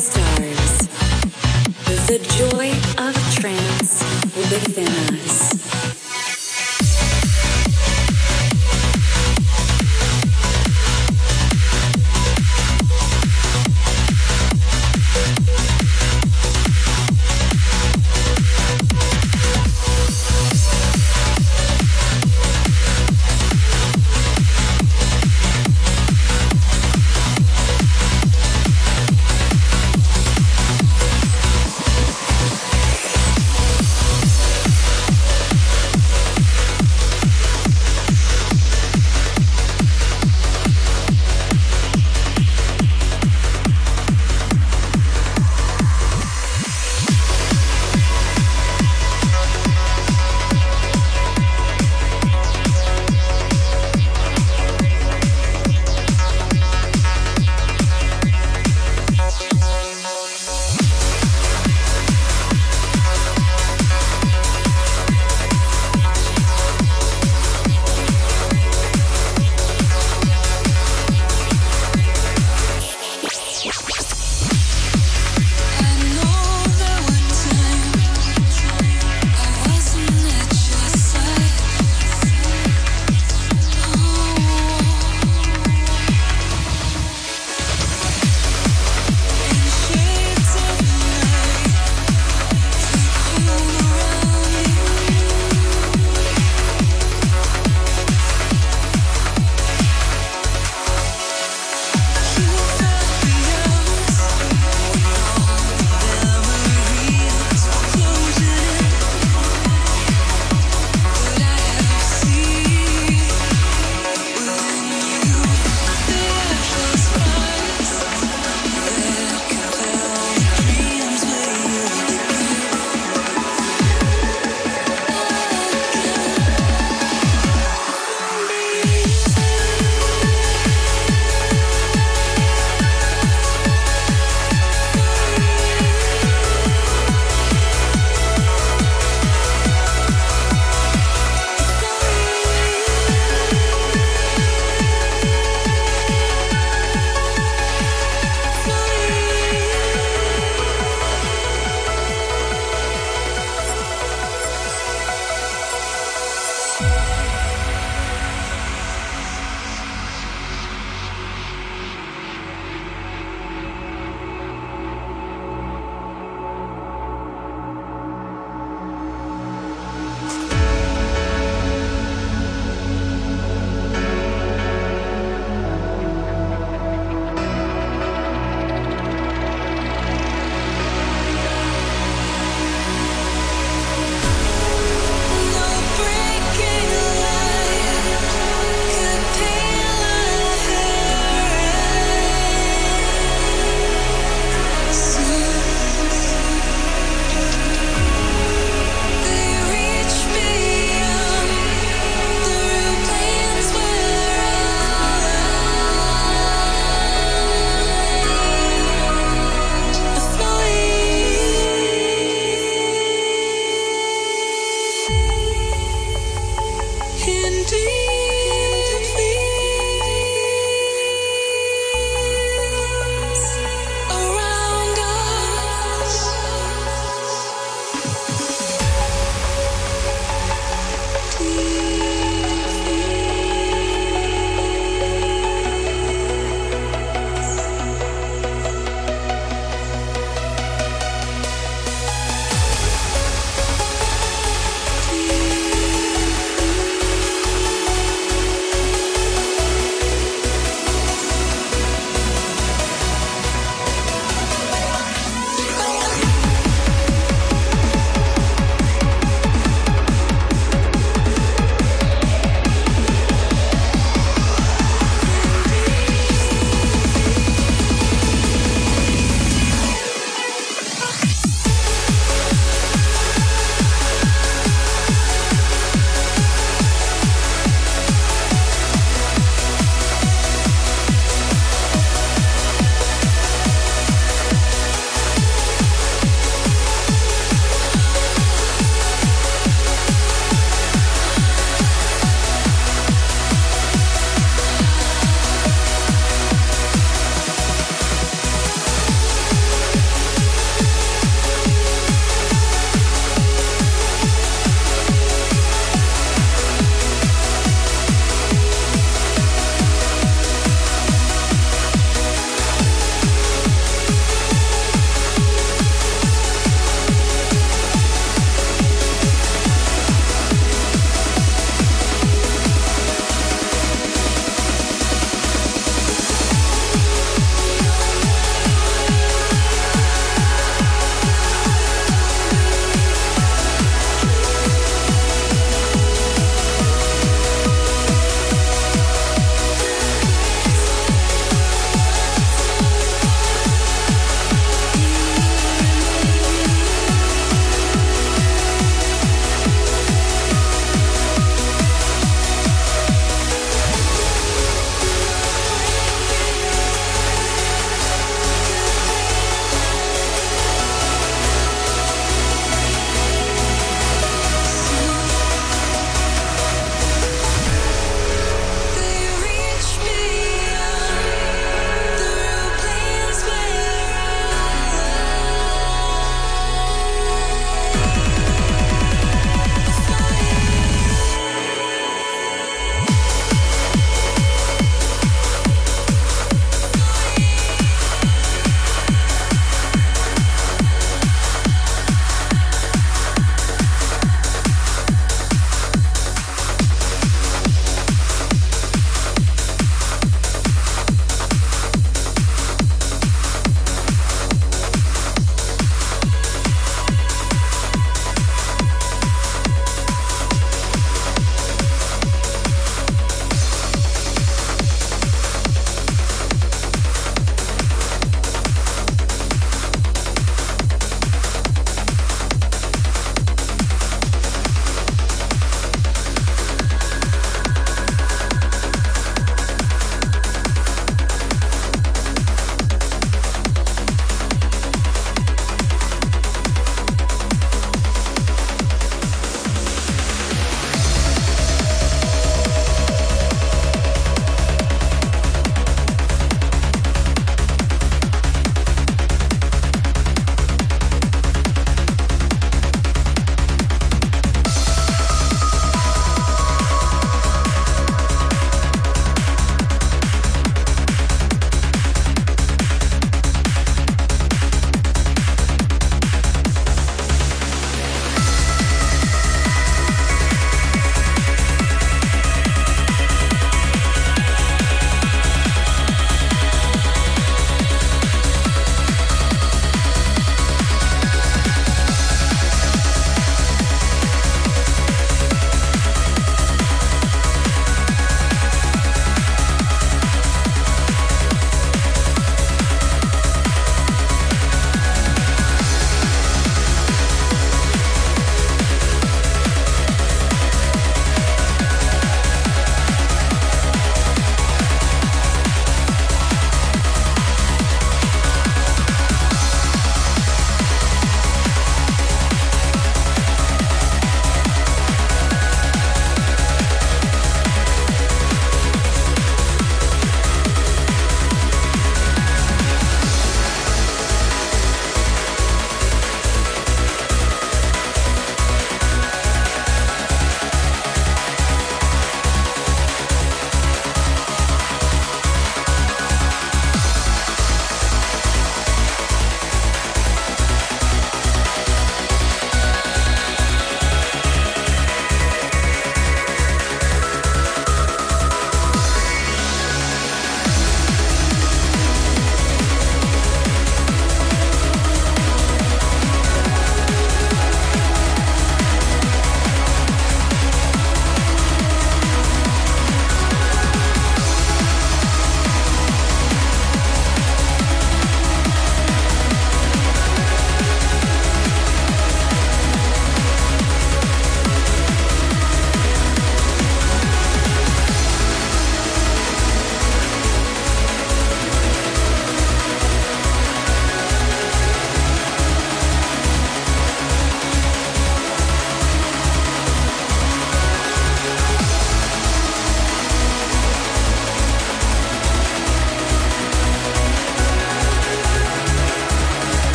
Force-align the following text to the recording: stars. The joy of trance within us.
stars. 0.00 0.88
The 2.08 2.18
joy 2.38 2.70
of 3.04 3.14
trance 3.34 4.02
within 4.34 4.88
us. 5.18 5.59